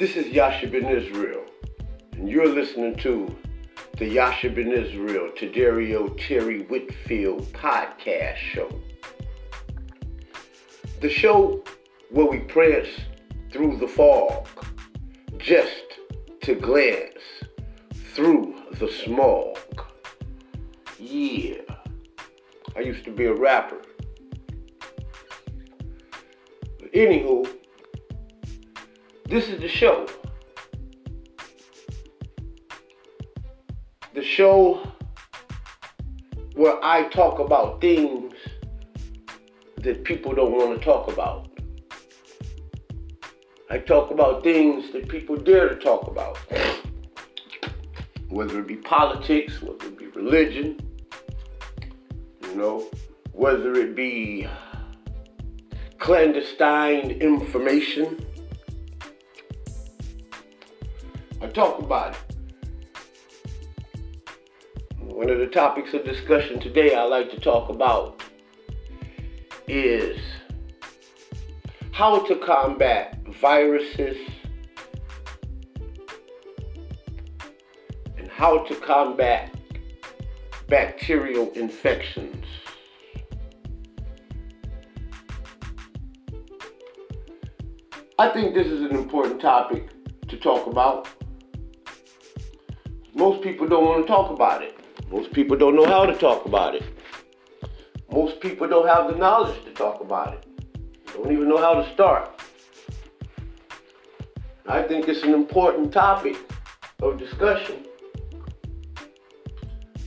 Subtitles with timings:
[0.00, 1.44] This is Yasha Ben Israel,
[2.12, 3.36] and you're listening to
[3.98, 8.70] the Yasha Ben Israel Tadario Terry Whitfield podcast show.
[11.02, 11.62] The show
[12.08, 12.88] where we prance
[13.52, 14.48] through the fog
[15.36, 15.84] just
[16.44, 17.20] to glance
[18.14, 19.58] through the smog.
[20.98, 21.60] Yeah,
[22.74, 23.82] I used to be a rapper.
[26.94, 27.59] Anywho,
[29.30, 30.08] this is the show.
[34.12, 34.92] The show
[36.56, 38.34] where I talk about things
[39.76, 41.48] that people don't want to talk about.
[43.70, 46.36] I talk about things that people dare to talk about.
[48.30, 50.80] Whether it be politics, whether it be religion,
[52.42, 52.90] you know,
[53.30, 54.48] whether it be
[56.00, 58.26] clandestine information
[61.42, 62.36] I talk about it.
[64.98, 68.22] One of the topics of discussion today I like to talk about
[69.66, 70.18] is
[71.92, 74.18] how to combat viruses
[78.18, 79.54] and how to combat
[80.68, 82.44] bacterial infections.
[88.18, 89.88] I think this is an important topic
[90.28, 91.08] to talk about
[93.20, 94.78] most people don't want to talk about it.
[95.10, 96.82] Most people don't know how to talk about it.
[98.10, 100.46] Most people don't have the knowledge to talk about it.
[101.12, 102.40] Don't even know how to start.
[104.66, 106.34] I think it's an important topic
[107.02, 107.84] of discussion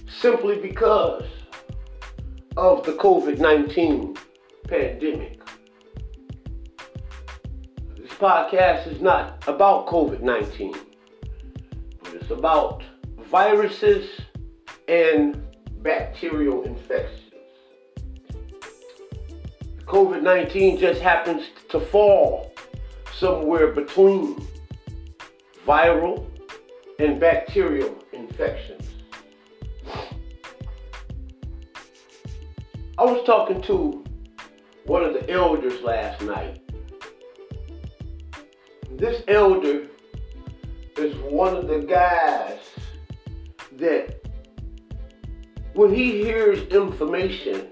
[0.08, 1.30] simply because
[2.58, 4.17] of the COVID 19
[4.67, 5.39] pandemic.
[7.95, 10.73] This podcast is not about COVID 19,
[12.02, 12.82] but it's about
[13.33, 14.21] viruses
[14.88, 15.44] and
[15.82, 17.33] bacterial infections.
[19.88, 22.54] COVID 19 just happens to fall
[23.11, 24.39] somewhere between
[25.66, 26.27] viral
[26.99, 28.88] and bacterial infections.
[33.00, 34.04] I was talking to
[34.86, 36.61] one of the elders last night.
[38.92, 39.88] This elder
[40.98, 42.60] is one of the guys
[43.78, 44.23] that
[45.73, 47.67] when he hears information,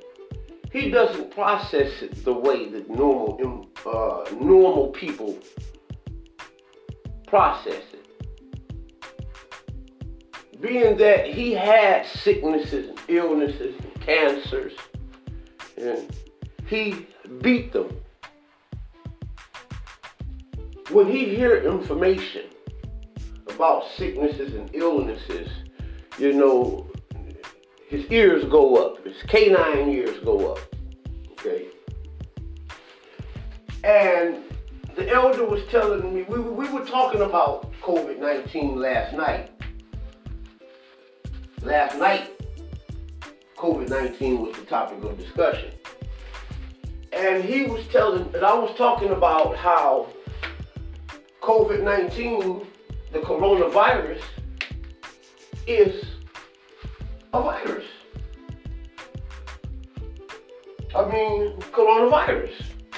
[0.71, 5.37] he doesn't process it the way that normal uh, normal people
[7.27, 8.07] process it.
[10.61, 14.73] Being that he had sicknesses and illnesses and cancers,
[15.77, 16.15] and
[16.67, 17.07] he
[17.41, 17.89] beat them.
[20.89, 22.45] When he hear information
[23.47, 25.49] about sicknesses and illnesses,
[26.21, 26.87] you know,
[27.89, 30.59] his ears go up, his canine ears go up.
[31.31, 31.65] Okay.
[33.83, 34.43] And
[34.95, 39.49] the elder was telling me, we, we were talking about COVID 19 last night.
[41.63, 42.29] Last night,
[43.57, 45.71] COVID 19 was the topic of discussion.
[47.13, 50.07] And he was telling, and I was talking about how
[51.41, 52.67] COVID 19,
[53.11, 54.21] the coronavirus,
[55.65, 56.10] is
[57.33, 57.85] a virus.
[60.93, 62.51] I mean, coronavirus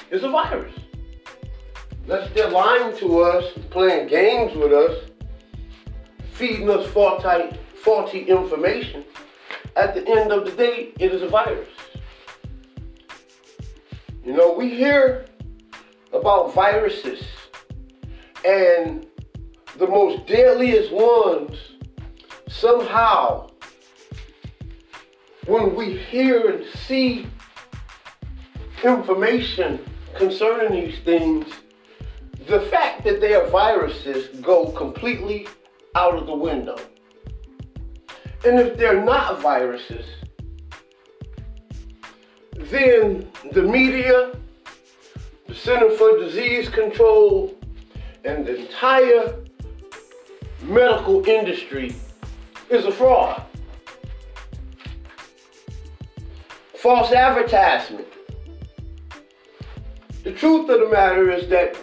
[0.10, 0.74] is a virus.
[2.04, 5.10] Unless they're lying to us, playing games with us,
[6.34, 9.06] feeding us faulty, faulty information,
[9.76, 11.70] at the end of the day, it is a virus.
[14.26, 15.26] You know, we hear
[16.12, 17.24] about viruses,
[18.46, 19.06] and
[19.78, 21.58] the most deadliest ones
[22.48, 23.50] somehow,
[25.46, 27.28] when we hear and see
[28.84, 29.84] information
[30.16, 31.48] concerning these things,
[32.48, 35.48] the fact that they are viruses go completely
[35.96, 36.78] out of the window.
[38.46, 40.06] And if they're not viruses,
[42.56, 44.34] then the media,
[45.48, 47.56] the Center for Disease Control,
[48.26, 49.36] and the entire
[50.62, 51.96] medical industry
[52.70, 53.44] is a fraud.
[56.84, 58.06] False advertisement.
[60.26, 61.78] The truth of the matter is that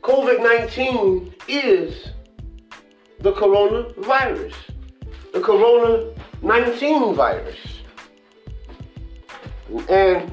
[0.00, 2.08] COVID 19 is
[3.20, 4.54] the coronavirus,
[5.32, 6.12] the corona
[6.42, 7.58] 19 virus.
[9.88, 10.32] And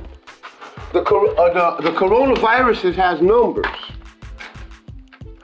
[0.91, 3.67] the, uh, the, the coronavirus has numbers.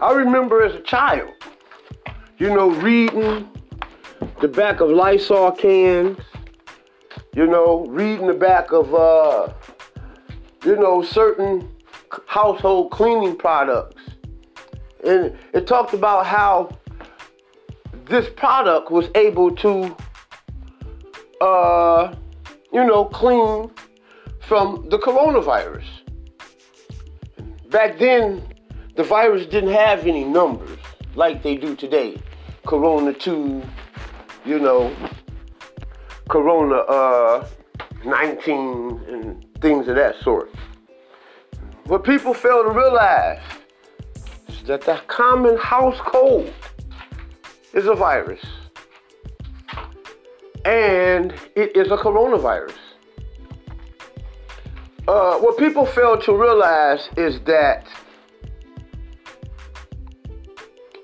[0.02, 1.30] I remember as a child,
[2.40, 3.48] you know, reading
[4.42, 6.18] the back of Lysol cans,
[7.34, 9.54] you know, reading the back of, uh,
[10.66, 11.70] you know, certain
[12.26, 14.02] household cleaning products.
[15.06, 16.78] And it talked about how
[18.06, 19.96] this product was able to,
[21.42, 22.16] uh,
[22.74, 23.72] you know, clean
[24.42, 25.86] from the coronavirus.
[27.70, 28.44] Back then,
[28.96, 30.80] the virus didn't have any numbers
[31.16, 32.20] like they do today.
[32.66, 33.62] Corona 2,
[34.46, 34.94] you know,
[36.30, 37.48] Corona uh,
[38.06, 40.54] 19, and things of that sort.
[41.86, 43.42] What people fail to realize
[44.48, 46.54] is that the common house cold
[47.74, 48.42] is a virus.
[50.66, 52.78] And it is a coronavirus.
[55.08, 57.88] Uh, what people fail to realize is that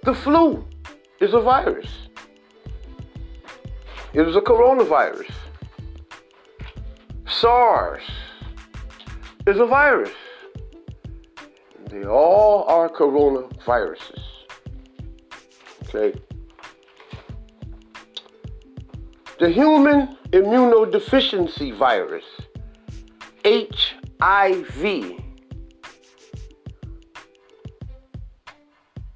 [0.03, 0.63] the flu
[1.19, 2.04] is a virus.
[4.15, 5.29] It is a coronavirus.
[7.27, 8.03] SARS
[9.45, 10.13] is a virus.
[11.89, 14.23] They all are coronaviruses.
[15.83, 16.17] Okay?
[19.37, 22.23] The human immunodeficiency virus
[23.43, 24.85] HIV.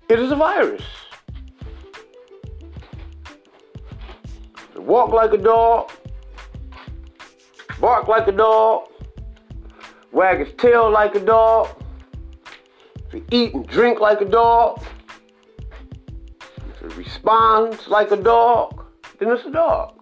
[0.09, 0.98] It is a virus.
[4.79, 5.91] Walk like a dog,
[7.79, 8.89] bark like a dog,
[10.11, 11.69] wag his tail like a dog,
[13.05, 14.83] if he eat and drink like a dog,
[16.41, 18.85] if he responds like a dog,
[19.19, 19.95] then it's a dog.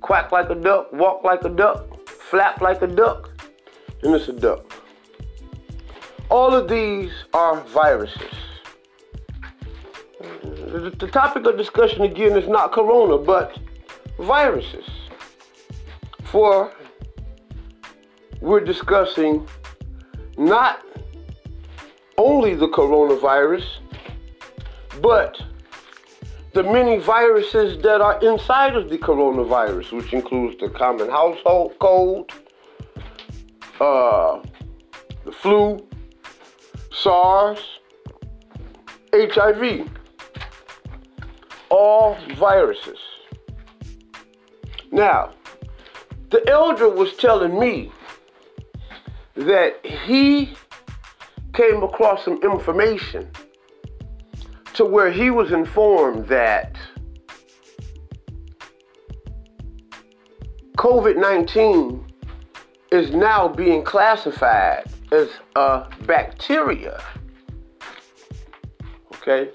[0.00, 3.30] Quack like a duck, walk like a duck, flap like a duck,
[4.02, 4.64] then it's a duck.
[6.30, 8.22] All of these are viruses.
[10.20, 13.58] The topic of discussion again is not corona, but
[14.18, 14.88] viruses.
[16.24, 16.72] For
[18.40, 19.48] we're discussing
[20.36, 20.84] not
[22.16, 23.64] only the coronavirus,
[25.00, 25.40] but
[26.52, 32.32] the many viruses that are inside of the coronavirus, which includes the common household cold,
[33.80, 34.40] uh,
[35.24, 35.86] the flu,
[36.90, 37.60] SARS,
[39.12, 39.88] HIV,
[41.70, 42.98] all viruses.
[44.90, 45.32] Now,
[46.30, 47.92] the elder was telling me
[49.34, 50.54] that he
[51.52, 53.30] came across some information
[54.74, 56.76] to where he was informed that
[60.76, 62.04] COVID 19
[62.92, 67.02] is now being classified as a bacteria.
[69.16, 69.50] Okay?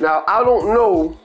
[0.00, 1.16] Now, I don't know,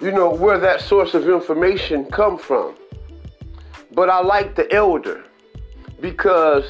[0.00, 2.74] you know, where that source of information come from.
[3.92, 5.24] But I like the elder
[6.00, 6.64] because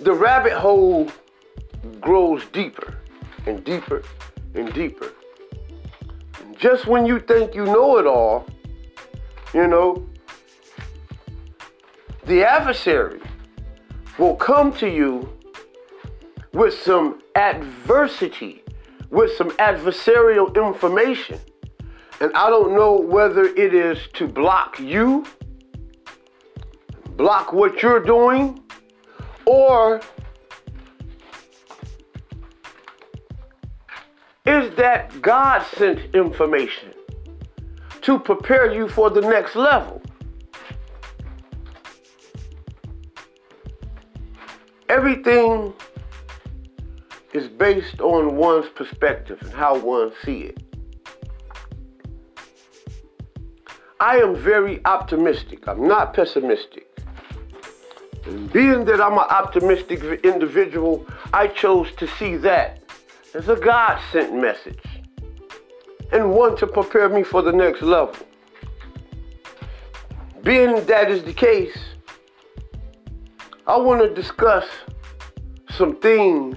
[0.00, 1.08] the rabbit hole
[2.00, 2.98] grows deeper
[3.46, 4.02] and deeper
[4.54, 5.12] and deeper.
[6.58, 8.46] Just when you think you know it all,
[9.52, 10.06] you know,
[12.26, 13.20] the adversary
[14.18, 15.32] will come to you
[16.54, 18.62] with some adversity,
[19.10, 21.38] with some adversarial information.
[22.20, 25.26] And I don't know whether it is to block you,
[27.16, 28.62] block what you're doing,
[29.44, 30.00] or
[34.46, 36.94] is that God sent information
[38.02, 40.00] to prepare you for the next level?
[44.88, 45.74] Everything
[47.34, 50.62] is based on one's perspective and how one see it.
[54.00, 55.66] I am very optimistic.
[55.66, 56.88] I'm not pessimistic.
[58.26, 62.82] And being that I'm an optimistic individual, I chose to see that
[63.34, 64.84] as a God sent message
[66.12, 68.14] and one to prepare me for the next level.
[70.42, 71.76] Being that is the case,
[73.66, 74.66] I want to discuss
[75.70, 76.56] some things,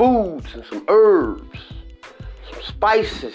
[0.00, 1.58] foods and some herbs,
[2.50, 3.34] some spices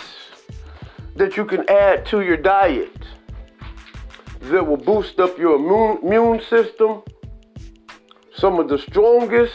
[1.16, 3.06] that you can add to your diet
[4.42, 7.04] that will boost up your immune, immune system.
[8.36, 9.54] Some of the strongest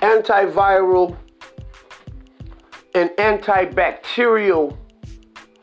[0.00, 1.18] antiviral
[2.94, 4.74] and antibacterial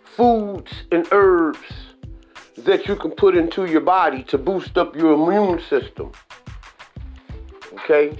[0.03, 1.73] foods and herbs
[2.59, 6.11] that you can put into your body to boost up your immune system.
[7.77, 8.17] Okay?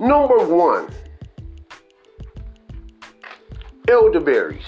[0.00, 0.88] Number one,
[3.88, 4.62] elderberries.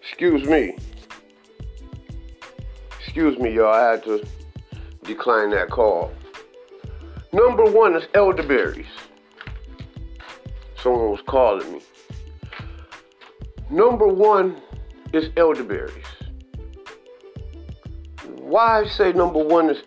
[0.00, 0.76] Excuse me.
[3.00, 3.72] Excuse me, y'all.
[3.72, 4.24] I had to
[5.04, 6.12] decline that call.
[7.32, 8.86] Number one is elderberries.
[10.82, 11.80] Someone was calling me.
[13.70, 14.60] Number one
[15.12, 16.06] is elderberries.
[18.36, 19.82] Why say number one is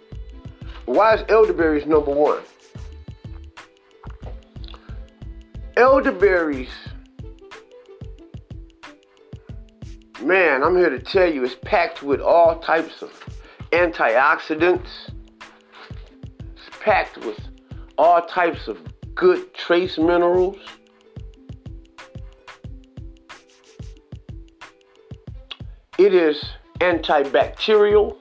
[0.86, 2.42] why is elderberries number one?
[5.78, 6.70] Elderberries,
[10.22, 13.12] man, I'm here to tell you, it's packed with all types of
[13.72, 14.90] antioxidants.
[16.82, 17.40] Packed with
[17.98, 18.80] all types of
[19.14, 20.58] good trace minerals.
[26.00, 26.44] It is
[26.80, 28.18] antibacterial.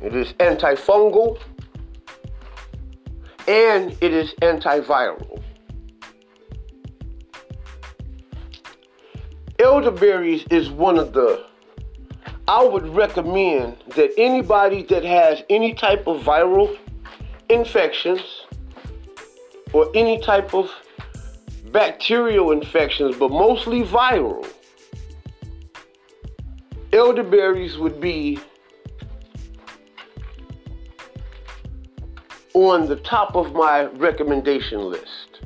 [0.00, 1.40] It is antifungal.
[3.48, 5.42] And it is antiviral.
[9.58, 11.47] Elderberries is one of the,
[12.48, 16.78] I would recommend that anybody that has any type of viral
[17.50, 18.22] infections
[19.74, 20.70] or any type of
[21.70, 24.48] bacterial infections, but mostly viral,
[26.90, 28.38] elderberries would be
[32.54, 35.40] on the top of my recommendation list.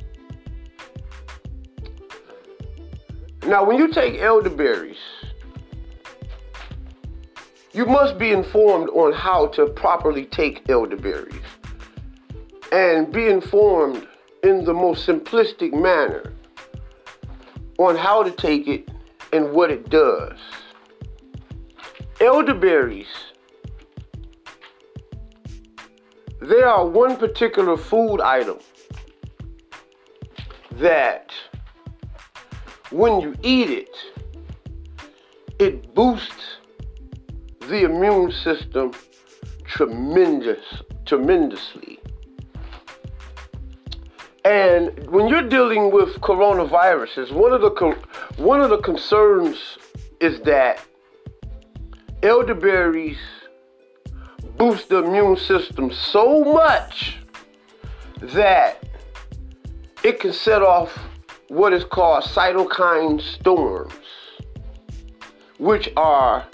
[3.44, 4.99] Now, when you take elderberries,
[7.72, 11.34] you must be informed on how to properly take elderberries
[12.70, 14.06] and be informed
[14.42, 16.32] in the most simplistic manner
[17.78, 18.88] on how to take it
[19.32, 20.38] and what it does.
[22.20, 23.06] Elderberries,
[26.40, 28.58] they are one particular food item
[30.72, 31.32] that
[32.90, 33.96] when you eat it,
[35.58, 36.58] it boosts
[37.69, 38.92] the immune system
[39.64, 40.64] tremendous,
[41.07, 41.99] tremendously.
[44.45, 47.71] And when you're dealing with coronaviruses, one of the
[48.37, 49.78] one of the concerns
[50.21, 50.85] is that
[52.23, 53.19] elderberries
[54.57, 57.19] boost the immune system so much
[58.21, 58.83] that
[60.04, 60.97] it can set off
[61.49, 63.95] what is called cytokine storms,
[65.59, 66.47] which are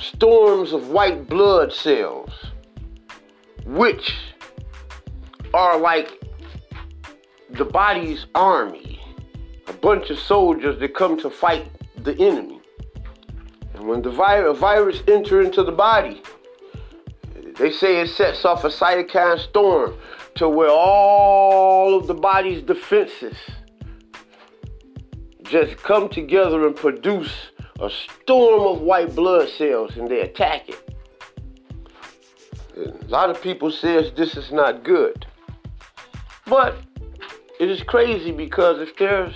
[0.00, 2.30] storms of white blood cells,
[3.64, 4.14] which
[5.52, 6.20] are like
[7.50, 9.00] the body's army,
[9.68, 11.70] a bunch of soldiers that come to fight
[12.02, 12.60] the enemy.
[13.74, 16.22] And when the virus, virus enter into the body,
[17.58, 19.94] they say it sets off a cytokine storm
[20.34, 23.36] to where all of the body's defenses
[25.44, 27.32] just come together and produce
[27.80, 30.96] a storm of white blood cells and they attack it.
[32.76, 35.26] A lot of people says this is not good.
[36.46, 36.76] But
[37.60, 39.34] it is crazy because if there's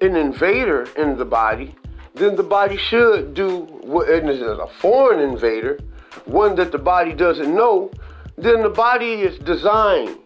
[0.00, 1.74] an invader in the body,
[2.14, 5.78] then the body should do what and this a foreign invader,
[6.24, 7.90] one that the body doesn't know,
[8.36, 10.18] then the body is designed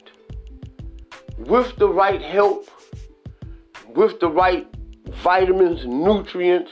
[1.39, 2.69] with the right help,
[3.89, 4.67] with the right
[5.23, 6.71] vitamins, nutrients,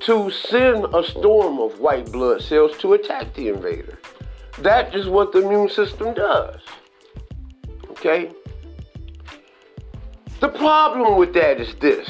[0.00, 3.98] to send a storm of white blood cells to attack the invader.
[4.58, 6.60] That is what the immune system does.
[7.90, 8.32] Okay?
[10.40, 12.08] The problem with that is this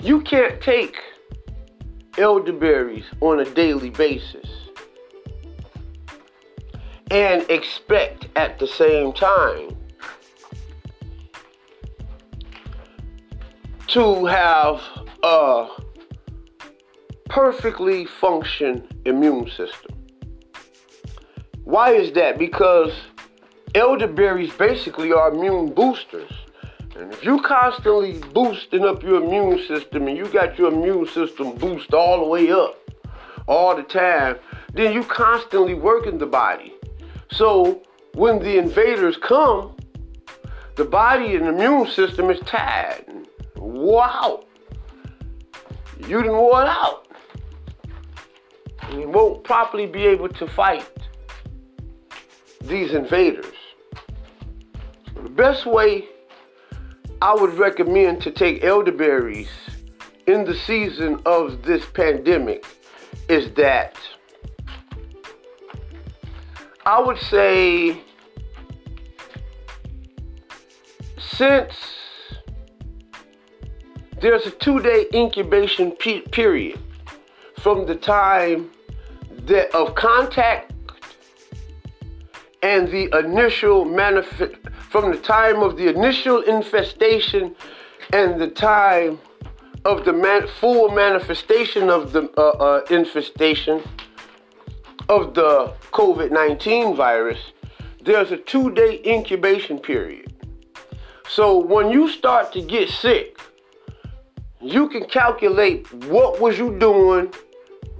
[0.00, 0.96] you can't take
[2.18, 4.46] elderberries on a daily basis
[7.10, 9.74] and expect at the same time
[13.86, 14.82] to have
[15.22, 15.68] a
[17.28, 19.94] perfectly function immune system.
[21.64, 22.38] Why is that?
[22.38, 22.92] Because
[23.74, 26.32] elderberries basically are immune boosters.
[26.96, 31.54] And if you constantly boosting up your immune system and you got your immune system
[31.56, 32.76] boost all the way up
[33.46, 34.36] all the time,
[34.74, 36.74] then you constantly working the body.
[37.30, 37.82] So
[38.14, 39.76] when the invaders come,
[40.76, 43.04] the body and immune system is tired,
[43.56, 44.46] wore out.
[46.06, 47.07] You didn't wore it out.
[48.94, 50.88] We won't properly be able to fight
[52.62, 53.54] these invaders.
[55.22, 56.06] The best way
[57.20, 59.50] I would recommend to take elderberries
[60.26, 62.64] in the season of this pandemic
[63.28, 63.98] is that
[66.86, 68.00] I would say
[71.18, 71.74] since
[74.20, 76.78] there's a two day incubation pe- period
[77.60, 78.70] from the time
[79.46, 80.72] that of contact
[82.62, 84.54] and the initial manifest
[84.90, 87.54] from the time of the initial infestation
[88.12, 89.18] and the time
[89.84, 93.82] of the man- full manifestation of the uh, uh, infestation
[95.08, 97.38] of the COVID 19 virus,
[98.02, 100.32] there's a two day incubation period.
[101.28, 103.38] So when you start to get sick,
[104.60, 107.32] you can calculate what was you doing,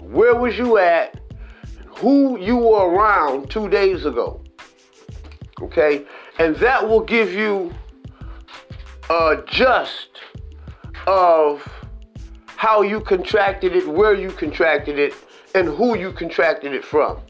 [0.01, 1.21] where was you at,
[1.87, 4.41] who you were around two days ago.
[5.61, 6.07] Okay?
[6.39, 7.75] And that will give you
[9.11, 10.09] a just
[11.07, 11.67] of
[12.47, 15.15] how you contracted it, where you contracted it,
[15.55, 17.21] and who you contracted it from.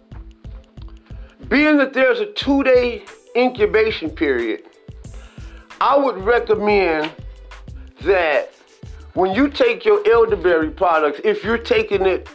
[1.49, 3.05] Being that there's a two day
[3.37, 4.65] incubation period,
[5.81, 7.13] I would recommend
[8.03, 8.53] that
[9.15, 12.29] when you take your elderberry products, if you're taking it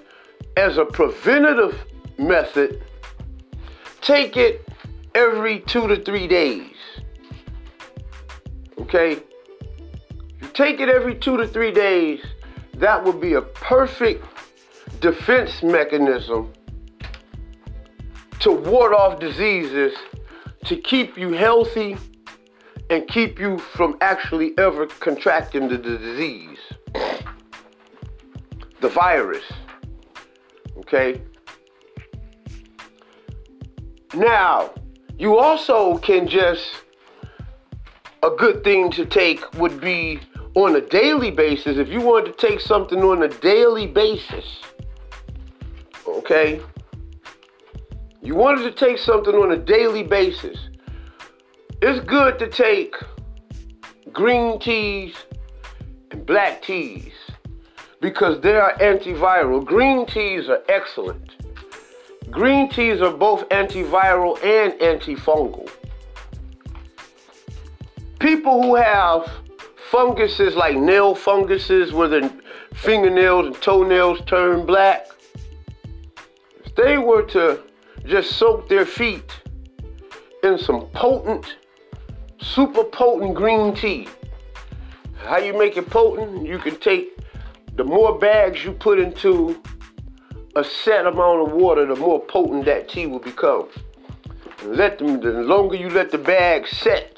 [0.58, 1.84] as a preventative
[2.18, 2.84] method,
[4.02, 4.68] take it
[5.16, 6.76] every two to three days.
[8.80, 9.22] Okay?
[10.42, 12.24] You take it every two to three days,
[12.76, 14.26] that would be a perfect
[15.00, 16.52] defense mechanism
[18.40, 19.94] to ward off diseases,
[20.66, 21.98] to keep you healthy,
[22.90, 26.60] and keep you from actually ever contracting the, the disease,
[28.82, 29.46] the virus.
[30.84, 31.22] Okay?
[34.14, 34.72] Now,
[35.18, 36.66] you also can just,
[38.22, 40.20] a good thing to take would be
[40.56, 41.78] on a daily basis.
[41.78, 44.62] If you wanted to take something on a daily basis,
[46.08, 46.62] okay?
[48.22, 50.58] You wanted to take something on a daily basis.
[51.82, 52.96] It's good to take
[54.12, 55.16] green teas
[56.12, 57.13] and black teas
[58.04, 59.64] because they are antiviral.
[59.64, 61.38] Green teas are excellent.
[62.30, 65.70] Green teas are both antiviral and antifungal.
[68.20, 69.32] People who have
[69.90, 72.30] funguses like nail funguses where their
[72.74, 75.08] fingernails and toenails turn black,
[76.66, 77.64] if they were to
[78.06, 79.32] just soak their feet
[80.44, 81.56] in some potent,
[82.42, 84.10] super potent green tea,
[85.20, 86.46] how you make it potent?
[86.46, 87.13] You can take
[87.76, 89.62] the more bags you put into
[90.56, 93.68] a set amount of water, the more potent that tea will become.
[94.64, 97.18] Let them, the longer you let the bag set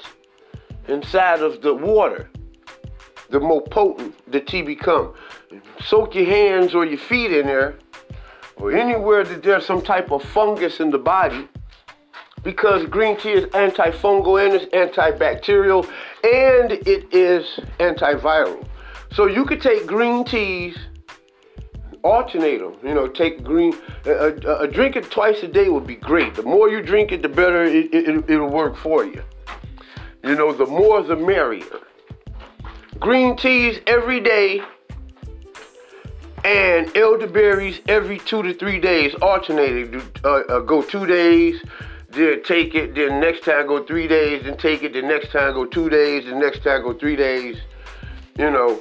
[0.88, 2.30] inside of the water,
[3.28, 5.14] the more potent the tea become.
[5.84, 7.78] Soak your hands or your feet in there,
[8.56, 11.46] or anywhere that there's some type of fungus in the body,
[12.42, 15.84] because green tea is antifungal and it's antibacterial
[16.24, 18.66] and it is antiviral.
[19.16, 20.76] So you could take green teas
[22.04, 22.76] alternate them.
[22.82, 23.74] You know, take green.
[24.04, 26.34] A, a, a, drink it twice a day would be great.
[26.34, 29.22] The more you drink it, the better it, it, it'll work for you.
[30.22, 31.80] You know, the more the merrier.
[33.00, 34.60] Green teas every day
[36.44, 40.02] and elderberries every two to three days, alternating.
[40.24, 41.62] Uh, uh, go two days,
[42.10, 45.54] then take it, then next time go three days, then take it, the next time
[45.54, 47.56] go two days, the next time go three days.
[48.38, 48.78] You know,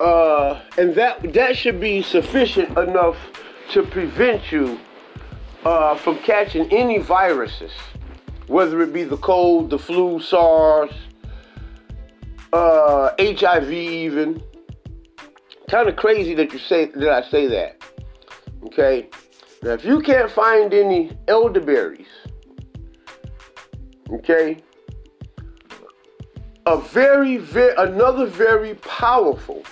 [0.00, 3.16] uh, and that that should be sufficient enough
[3.72, 4.78] to prevent you
[5.64, 7.72] uh, from catching any viruses,
[8.46, 10.92] whether it be the cold, the flu, SARS,
[12.52, 14.42] uh, HIV, even.
[15.68, 17.82] Kind of crazy that you say that I say that.
[18.66, 19.08] Okay.
[19.62, 22.06] Now, if you can't find any elderberries,
[24.12, 24.58] okay,
[26.66, 29.64] a very, very another very powerful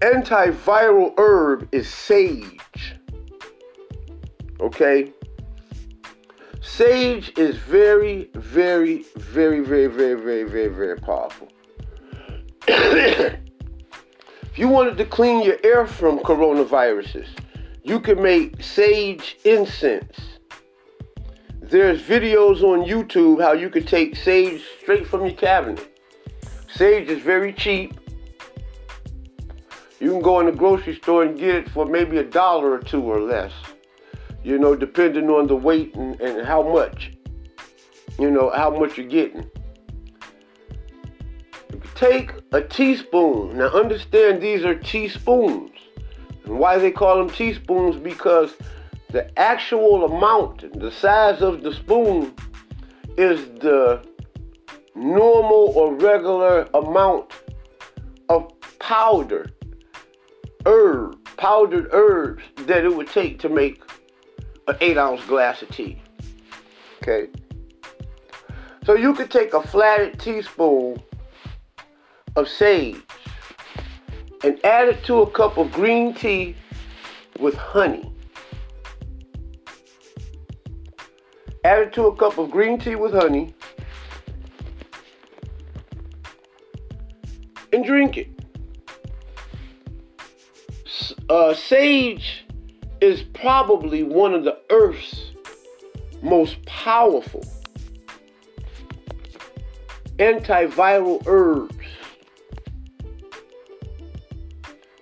[0.00, 2.96] antiviral herb is sage.
[4.60, 5.12] Okay?
[6.60, 11.48] Sage is very, very, very, very, very, very, very, very powerful.
[12.68, 13.38] if
[14.56, 17.28] you wanted to clean your air from coronaviruses,
[17.82, 20.18] you can make sage incense.
[21.60, 25.98] There's videos on YouTube how you can take sage straight from your cabinet.
[26.68, 27.98] Sage is very cheap
[29.98, 32.78] You can go in the grocery store and get it for maybe a dollar or
[32.78, 33.52] two or less.
[34.44, 37.12] You know, depending on the weight and, and how much.
[38.18, 39.50] You know, how much you're getting.
[41.94, 43.56] Take a teaspoon.
[43.56, 45.72] Now understand these are teaspoons.
[46.44, 47.96] And why they call them teaspoons?
[47.96, 48.54] Because
[49.10, 52.34] the actual amount, the size of the spoon,
[53.16, 54.06] is the
[54.94, 57.32] normal or regular amount
[58.28, 59.55] of powdered
[60.66, 63.82] herb, powdered herbs that it would take to make
[64.68, 66.00] an eight ounce glass of tea.
[67.02, 67.28] Okay.
[68.84, 71.02] So you could take a flatted teaspoon
[72.34, 73.00] of sage
[74.44, 76.54] and add it to a cup of green tea
[77.38, 78.12] with honey.
[81.64, 83.54] Add it to a cup of green tea with honey
[87.72, 88.35] and drink it.
[91.28, 92.44] Uh, sage
[93.00, 95.32] is probably one of the earth's
[96.22, 97.44] most powerful
[100.18, 101.74] antiviral herbs.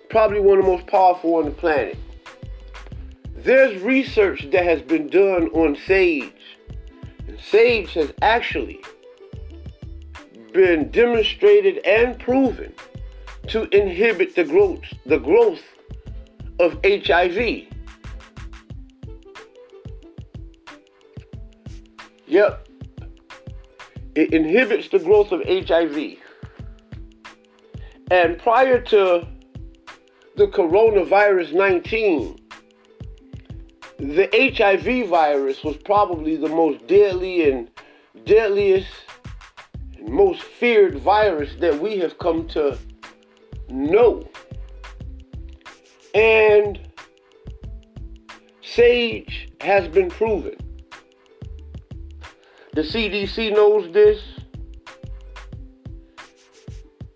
[0.09, 1.97] Probably one of the most powerful on the planet.
[3.35, 6.33] There's research that has been done on sage.
[7.27, 8.81] And sage has actually
[10.53, 12.73] been demonstrated and proven
[13.47, 15.61] to inhibit the growth, the growth
[16.59, 17.67] of HIV.
[22.27, 22.67] Yep.
[24.15, 26.17] It inhibits the growth of HIV.
[28.11, 29.27] And prior to
[30.35, 32.37] the coronavirus 19,
[33.97, 37.69] the HIV virus was probably the most deadly and
[38.25, 38.89] deadliest
[39.97, 42.77] and most feared virus that we have come to
[43.69, 44.27] know.
[46.15, 46.79] And
[48.61, 50.55] sage has been proven.
[52.73, 54.21] The CDC knows this.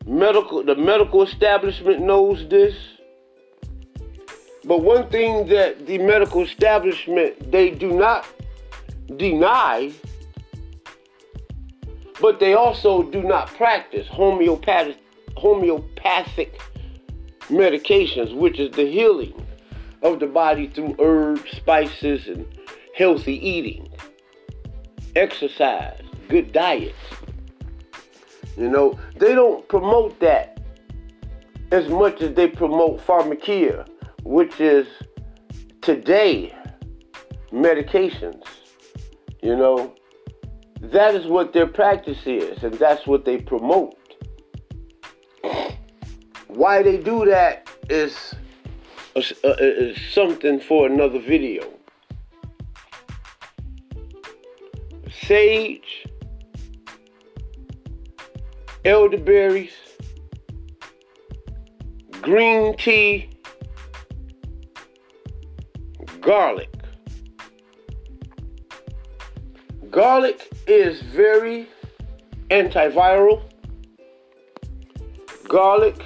[0.05, 2.75] Medical the medical establishment knows this.
[4.65, 8.27] But one thing that the medical establishment they do not
[9.17, 9.91] deny
[12.21, 14.97] but they also do not practice homeopathic
[15.35, 16.59] homeopathic
[17.49, 19.33] medications, which is the healing
[20.01, 22.45] of the body through herbs, spices, and
[22.95, 23.89] healthy eating,
[25.15, 26.95] exercise, good diet.
[28.57, 30.59] You know, they don't promote that
[31.71, 33.85] as much as they promote pharmacia,
[34.23, 34.87] which is
[35.81, 36.53] today
[37.51, 38.43] medications.
[39.41, 39.95] You know,
[40.81, 43.98] that is what their practice is, and that's what they promote.
[46.49, 48.33] Why they do that is,
[49.15, 49.21] uh,
[49.59, 51.63] is something for another video.
[55.21, 56.07] Sage,
[58.83, 59.73] elderberries,
[62.23, 63.29] green tea,
[66.19, 66.73] garlic.
[69.91, 71.67] Garlic is very
[72.49, 73.43] antiviral.
[75.47, 76.01] Garlic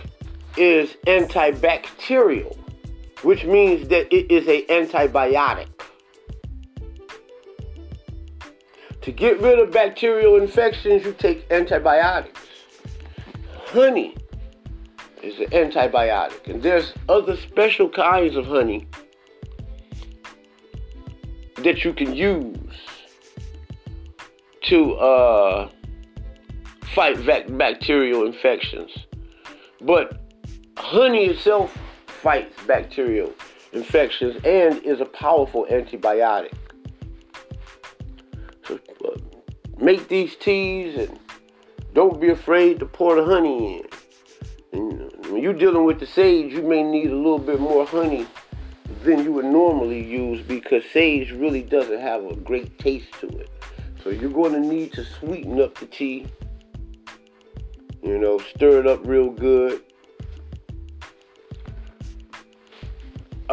[0.58, 2.56] is antibacterial,
[3.24, 5.68] which means that it is an antibiotic.
[9.02, 12.40] To get rid of bacterial infections, you take antibiotics.
[13.66, 14.16] Honey
[15.22, 18.88] is an antibiotic, and there's other special kinds of honey
[21.58, 22.58] that you can use
[24.64, 25.70] to uh,
[26.94, 27.18] fight
[27.58, 28.92] bacterial infections.
[29.82, 30.23] But
[30.78, 33.34] honey itself fights bacterial
[33.74, 36.54] infections and is a powerful antibiotic.
[38.66, 39.18] So uh,
[39.78, 41.20] make these teas and
[41.94, 43.88] don't be afraid to pour the honey in.
[44.72, 48.26] And when you're dealing with the sage, you may need a little bit more honey
[49.04, 53.50] than you would normally use because sage really doesn't have a great taste to it.
[54.04, 56.28] So you're going to need to sweeten up the tea.
[58.02, 59.82] You know, stir it up real good.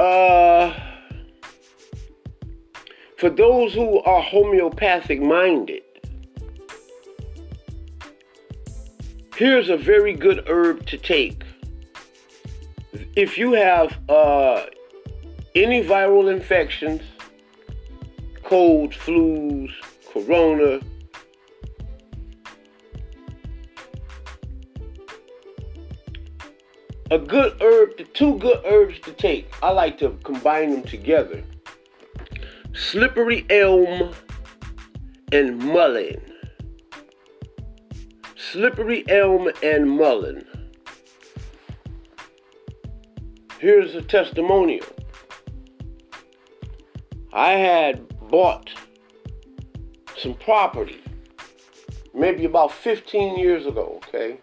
[0.01, 0.75] Uh,
[3.19, 5.83] for those who are homeopathic minded,
[9.37, 11.45] here's a very good herb to take.
[13.15, 14.65] If you have uh,
[15.55, 17.03] any viral infections,
[18.43, 19.71] colds, flus,
[20.11, 20.81] corona.
[27.11, 29.53] A good herb, two good herbs to take.
[29.63, 31.43] I like to combine them together.
[32.73, 34.15] Slippery elm
[35.33, 36.23] and mullein.
[38.37, 40.45] Slippery elm and mullein.
[43.59, 44.87] Here's a testimonial.
[47.33, 48.71] I had bought
[50.17, 51.01] some property
[52.15, 54.39] maybe about 15 years ago, okay?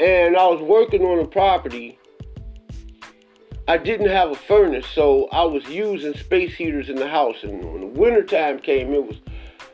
[0.00, 1.98] And I was working on a property.
[3.66, 7.36] I didn't have a furnace, so I was using space heaters in the house.
[7.42, 9.16] And when the winter time came, it was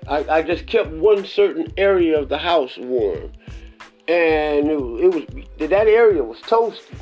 [0.09, 3.31] I, I just kept one certain area of the house warm,
[4.09, 6.97] and it, it was that area was toasty.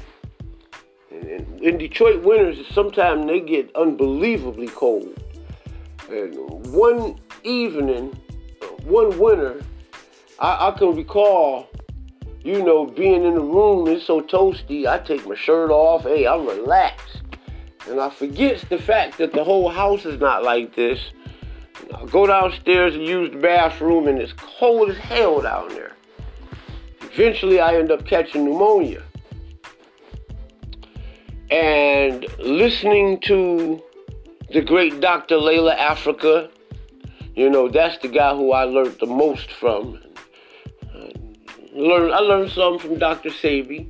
[1.10, 5.22] And in Detroit winters, sometimes they get unbelievably cold.
[6.10, 8.18] And one evening,
[8.84, 9.62] one winter,
[10.38, 11.68] I, I can recall,
[12.48, 16.26] you know, being in the room, is so toasty, I take my shirt off, hey,
[16.26, 17.20] I'm relaxed.
[17.86, 20.98] And I forget the fact that the whole house is not like this.
[21.94, 25.92] I go downstairs and use the bathroom, and it's cold as hell down there.
[27.02, 29.02] Eventually, I end up catching pneumonia.
[31.50, 33.82] And listening to
[34.54, 35.34] the great Dr.
[35.36, 36.50] Llaila Afrika,
[37.36, 40.00] you know, that's the guy who I learned the most from.
[41.78, 43.30] Learn, I learned some from Dr.
[43.30, 43.88] Sebi.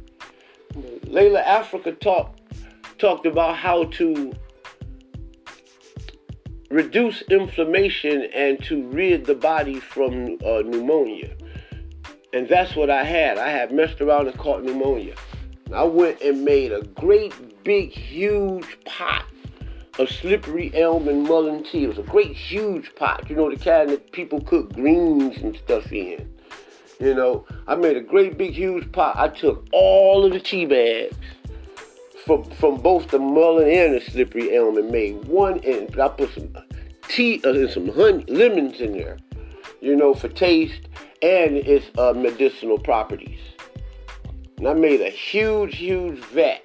[0.75, 2.43] Llaila Afrika talked
[2.99, 4.31] talked about how to
[6.71, 11.35] reduce inflammation and to rid the body from uh, pneumonia.
[12.35, 13.39] And that's what I had.
[13.39, 15.15] I had messed around and caught pneumonia.
[15.73, 19.25] I went and made a great, big, huge pot
[19.99, 21.85] of slippery elm and mullein tea.
[21.85, 23.31] It was a great, huge pot.
[23.31, 26.38] You know, the kind that people cook greens and stuff in.
[27.01, 29.17] You know, I made a great, big, huge pot.
[29.17, 31.17] I took all of the tea bags
[32.27, 36.35] from from both the mullein and the slippery elm and made one and I put
[36.35, 36.53] some
[37.09, 39.19] tea uh, and some honey lemons in there,
[39.81, 40.89] you know, for taste
[41.23, 43.41] and its uh, medicinal properties.
[44.59, 46.63] And I made a huge, huge vat.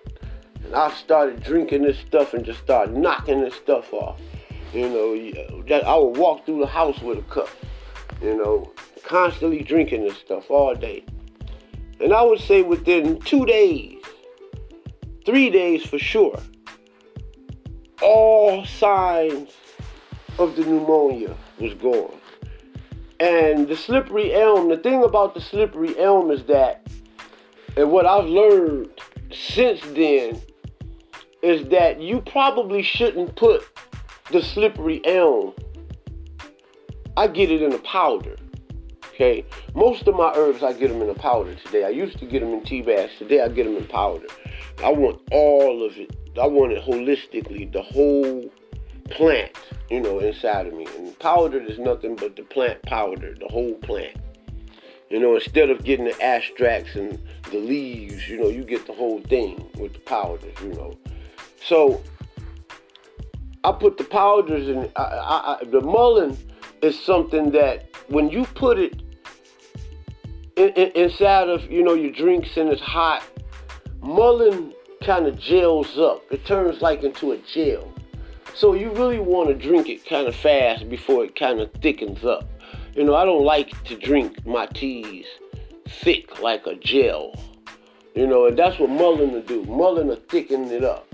[0.66, 4.20] And I started drinking this stuff and just started knocking this stuff off.
[4.74, 7.50] You know, that I would walk through the house with a cup.
[8.22, 11.04] You know, constantly drinking this stuff all day.
[12.00, 14.02] And I would say within two days,
[15.26, 16.40] three days for sure,
[18.02, 19.52] all signs
[20.38, 22.18] of the pneumonia was gone.
[23.20, 26.86] And the slippery elm, the thing about the slippery elm is that,
[27.78, 28.90] and what I've learned
[29.32, 30.42] since then,
[31.42, 33.64] is that you probably shouldn't put
[34.32, 35.54] the slippery elm.
[37.16, 38.36] I get it in a powder.
[39.14, 39.46] Okay,
[39.76, 41.86] most of my herbs I get them in a powder today.
[41.86, 43.12] I used to get them in tea bags.
[43.20, 44.26] Today I get them in powder.
[44.84, 46.16] I want all of it.
[46.42, 48.50] I want it holistically, the whole
[49.12, 49.52] plant,
[49.92, 50.88] you know, inside of me.
[50.98, 54.18] And powdered is nothing but the plant powder, the whole plant.
[55.12, 57.22] You know, instead of getting the extracts and
[57.52, 60.98] the leaves, you know, you get the whole thing with the powders, you know.
[61.64, 62.02] So
[63.64, 64.92] I put the powders in.
[64.96, 66.36] I, I, I, the mullein
[66.82, 69.03] is something that when you put it
[70.56, 73.24] in, in, inside of you know your drinks and it's hot,
[74.02, 76.24] mullein kind of gels up.
[76.32, 77.92] It turns like into a gel.
[78.56, 82.24] So you really want to drink it kind of fast before it kind of thickens
[82.24, 82.48] up.
[82.96, 85.26] You know, I don't like to drink my teas
[85.88, 87.34] thick like a gel.
[88.16, 89.64] You know, and that's what mullein will do.
[89.66, 91.08] Mullein will thicken it up.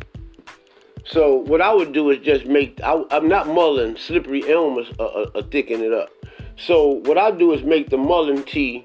[1.05, 2.79] So what I would do is just make.
[2.83, 3.97] I, am not mullein.
[3.97, 6.09] Slippery elm is uh, uh, uh, thicken it up.
[6.57, 8.83] So what I do is make the mullein tea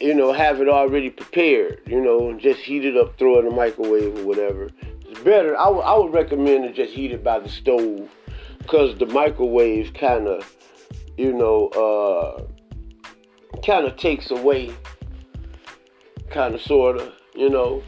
[0.00, 3.40] you know, have it already prepared, you know, and just heat it up, throw it
[3.40, 4.70] in the microwave or whatever.
[5.06, 5.58] It's better.
[5.58, 8.08] I, w- I would recommend to just heat it by the stove
[8.58, 10.56] because the microwave kind of,
[11.18, 12.42] you know, uh,
[13.64, 14.72] kind of takes away,
[16.30, 17.82] kind of, sort of, you know.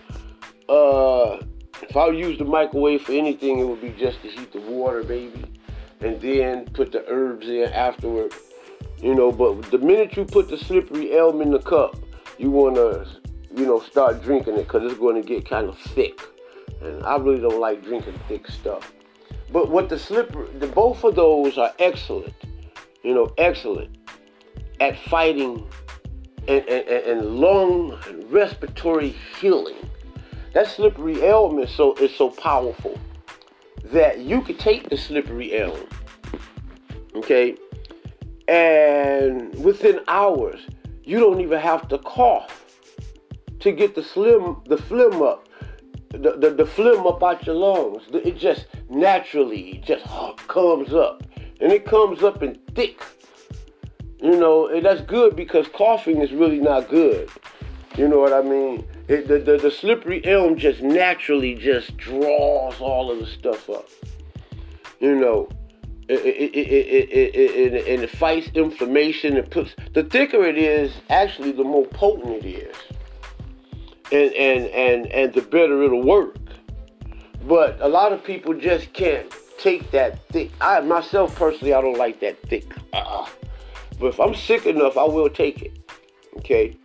[0.68, 1.42] Uh,
[1.82, 5.02] if I use the microwave for anything, it would be just to heat the water,
[5.02, 5.44] baby,
[6.00, 8.34] and then put the herbs in afterward.
[9.00, 11.96] You know, but the minute you put the slippery elm in the cup,
[12.38, 13.06] you want to,
[13.54, 16.20] you know, start drinking it because it's going to get kind of thick.
[16.80, 18.92] And I really don't like drinking thick stuff.
[19.52, 22.34] But what the slippery, the both of those are excellent,
[23.02, 23.96] you know, excellent
[24.80, 25.66] at fighting
[26.48, 29.76] and, and, and lung and respiratory healing.
[30.54, 32.98] That slippery elm is so is so powerful
[33.84, 35.86] that you could take the slippery elm,
[37.14, 37.56] okay,
[38.48, 40.60] and within hours,
[41.04, 42.64] you don't even have to cough
[43.60, 45.48] to get the slim, the phlegm up,
[46.10, 48.02] the, the, the phlegm up out your lungs.
[48.12, 50.04] It just naturally just
[50.48, 51.22] comes up.
[51.60, 53.02] And it comes up in thick.
[54.20, 57.28] You know, and that's good because coughing is really not good.
[57.96, 58.86] You know what I mean?
[59.08, 63.88] It, the, the, the slippery elm just naturally just draws all of the stuff up.
[65.00, 65.48] You know,
[66.08, 69.36] it, it, it, it, and it fights inflammation.
[69.36, 72.76] It puts the thicker it is, actually, the more potent it is,
[74.10, 76.36] and and and and the better it'll work.
[77.46, 80.50] But a lot of people just can't take that thick.
[80.60, 82.72] I myself personally, I don't like that thick.
[82.92, 83.26] Uh-uh.
[83.98, 85.78] But if I'm sick enough, I will take it.
[86.38, 86.76] Okay.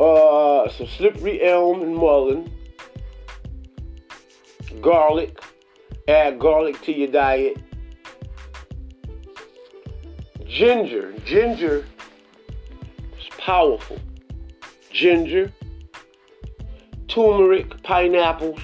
[0.00, 2.50] Uh, some slippery elm and mullein,
[4.80, 5.38] garlic.
[6.08, 7.58] Add garlic to your diet.
[10.46, 11.12] Ginger.
[11.26, 11.84] Ginger
[13.18, 13.98] is powerful.
[14.90, 15.52] Ginger,
[17.08, 18.58] turmeric, pineapples.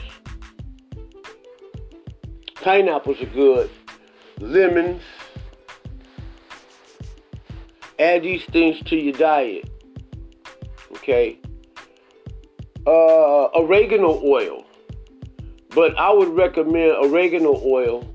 [2.63, 3.71] Pineapples are good.
[4.39, 5.03] Lemons.
[7.99, 9.69] Add these things to your diet.
[10.93, 11.39] Okay.
[12.87, 14.64] Uh, oregano oil.
[15.75, 18.09] But I would recommend oregano oil.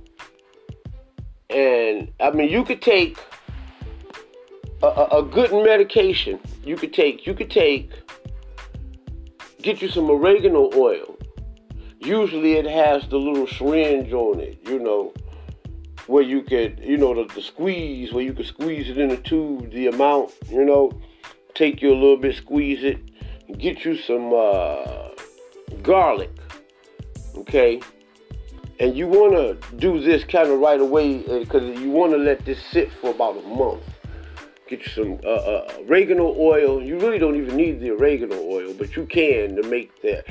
[1.49, 3.17] And I mean, you could take
[4.81, 6.39] a, a, a good medication.
[6.63, 7.27] You could take.
[7.27, 7.91] You could take.
[9.61, 11.17] Get you some oregano oil.
[11.99, 14.59] Usually, it has the little syringe on it.
[14.65, 15.13] You know,
[16.07, 19.17] where you could, you know, the, the squeeze, where you could squeeze it in a
[19.17, 20.31] tube, the amount.
[20.49, 20.91] You know,
[21.55, 25.09] take you a little bit, squeeze it, get you some uh,
[25.81, 26.31] garlic
[27.35, 27.81] okay?
[28.79, 32.17] And you want to do this kind of right away because uh, you want to
[32.17, 33.83] let this sit for about a month.
[34.69, 36.81] Get you some uh, uh, oregano oil.
[36.81, 40.23] You really don't even need the oregano oil, but you can to make the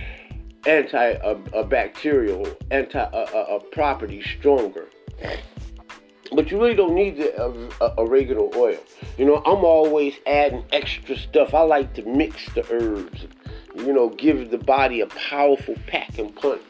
[0.66, 4.86] anti-bacterial uh, anti uh, property stronger.
[6.32, 8.78] But you really don't need the oregano oil.
[9.18, 11.52] You know, I'm always adding extra stuff.
[11.52, 13.26] I like to mix the herbs.
[13.74, 16.62] You know, give the body a powerful pack and punch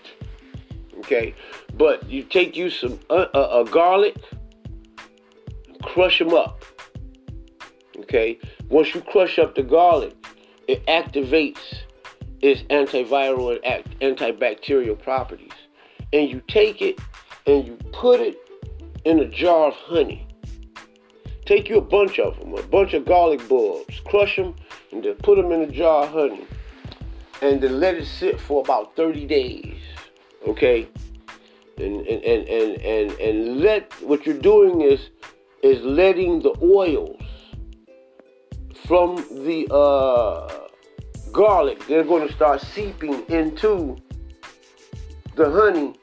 [1.01, 1.35] okay?
[1.75, 4.17] But you take you some uh, uh, uh, garlic,
[5.83, 6.65] crush them up,
[8.01, 8.39] okay?
[8.69, 10.15] Once you crush up the garlic,
[10.67, 11.83] it activates
[12.41, 15.53] its antiviral and antibacterial properties.
[16.13, 17.01] And you take it
[17.47, 18.37] and you put it
[19.05, 20.27] in a jar of honey.
[21.47, 24.55] Take you a bunch of them, a bunch of garlic bulbs, crush them,
[24.93, 26.45] and then put them in a jar of honey.
[27.41, 29.78] And then let it sit for about 30 days
[30.47, 30.89] okay?
[31.77, 32.49] And and and
[32.81, 35.11] and and, let what you're doing is
[35.63, 37.21] is letting the oils
[38.87, 40.69] from the uh,
[41.31, 43.97] garlic they're going to start seeping into
[45.37, 45.95] the honey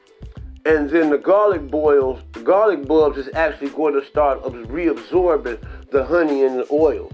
[0.64, 5.58] and then the garlic boils the garlic bulbs is actually going to start reabsorbing
[5.90, 7.12] the honey and the oils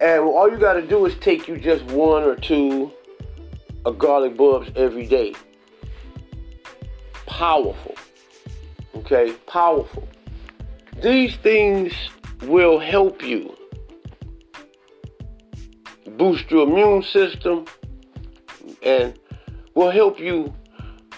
[0.00, 2.92] and all you got to do is take you just one or two
[3.84, 5.34] of garlic bulbs every day
[7.32, 7.94] powerful.
[8.94, 10.06] Okay, powerful.
[11.02, 11.92] These things
[12.42, 13.56] will help you
[16.16, 17.64] boost your immune system
[18.82, 19.18] and
[19.74, 20.54] will help you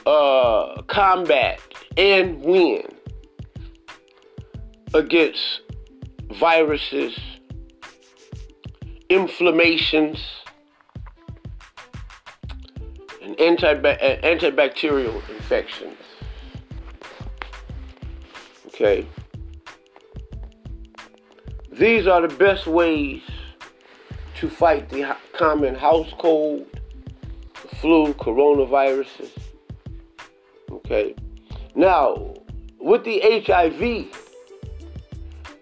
[0.07, 1.61] uh, combat
[1.96, 2.87] and win
[4.94, 5.61] against
[6.31, 7.18] viruses,
[9.09, 10.18] inflammations,
[13.38, 13.75] and uh,
[14.23, 15.97] antibacterial infections.
[18.68, 19.07] Okay.
[21.73, 23.23] These are the best ways
[24.37, 26.66] to fight the common house cold,
[27.81, 29.31] flu, coronaviruses.
[30.70, 31.14] Okay.
[31.74, 32.35] Now,
[32.78, 34.07] with the HIV,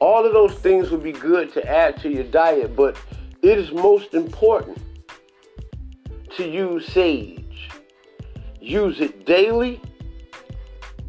[0.01, 2.97] all of those things would be good to add to your diet, but
[3.43, 4.79] it is most important
[6.37, 7.42] to use sage.
[8.63, 9.81] Use it daily.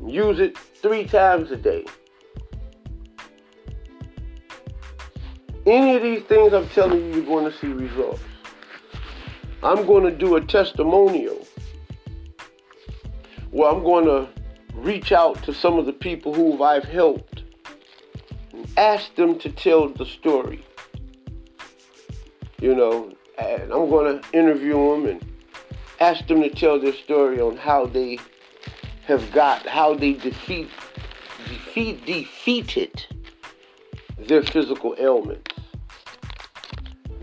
[0.04, 1.86] Use it three times a day.
[5.68, 8.24] Any of these things I'm telling you, you're going to see results.
[9.62, 11.46] I'm going to do a testimonial
[13.52, 14.28] where I'm going to
[14.74, 17.44] reach out to some of the people who I've helped
[18.52, 20.66] and ask them to tell the story.
[22.60, 25.33] You know, and I'm going to interview them and
[26.04, 28.20] ask them to tell their story on how they
[29.08, 30.70] have got how they defeat
[31.48, 33.06] defeat defeated
[34.18, 35.52] their physical ailments.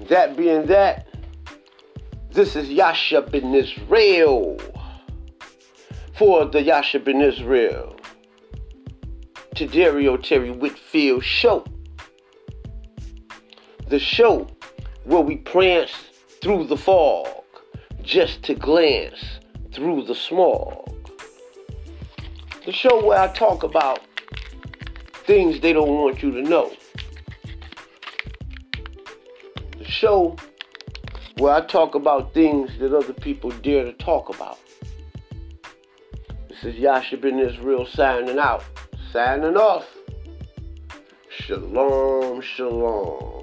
[0.09, 1.07] That being that,
[2.33, 4.59] This is Yasha Ben Israel
[6.15, 7.97] for the Yasha Ben Israel
[9.57, 11.65] to Dario Terry Whitfield show.
[13.89, 14.47] The show
[15.05, 15.93] where we prance
[16.41, 17.40] through the fog
[18.11, 19.25] just to glance
[19.73, 20.93] through the smog.
[22.67, 24.01] The show where I talk about
[25.27, 26.73] things they don't want you to know.
[29.79, 30.35] The show
[31.39, 34.59] where I talk about things that other people dare to talk about.
[36.49, 38.65] This is Yasha Ben Israel signing out,
[39.13, 39.87] signing off.
[41.29, 43.40] Shalom, shalom.